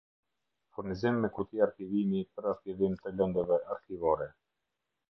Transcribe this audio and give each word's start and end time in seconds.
Furnizim 0.77 1.19
me 1.25 1.29
kuti 1.35 1.61
arkivimi 1.67 2.25
per 2.33 2.49
arkivim 2.55 2.99
te 3.05 3.17
lendeve 3.21 3.63
arkivore 3.77 4.33